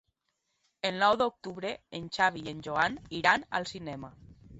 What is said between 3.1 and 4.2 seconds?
iran al cinema.